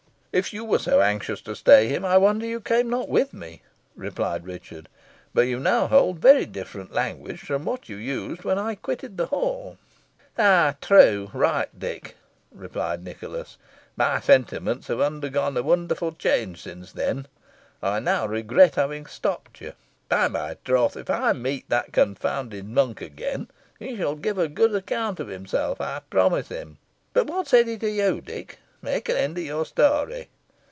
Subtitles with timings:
[0.33, 3.63] "If you were so anxious to stay him, I wonder you came not with me,"
[3.97, 4.87] replied Richard;
[5.33, 9.25] "but you now hold very different language from what you used when I quitted the
[9.25, 9.77] hall."
[10.37, 12.15] "Ah, true right Dick,"
[12.49, 13.57] replied Nicholas;
[13.97, 17.27] "my sentiments have undergone a wonderful change since then.
[17.83, 19.73] I now regret having stopped you.
[20.07, 20.95] By my troth!
[20.95, 25.81] if I meet that confounded monk again, he shall give a good account of himself,
[25.81, 26.77] I promise him.
[27.11, 28.59] But what said he to you, Dick?
[28.83, 30.29] Make an end of your story."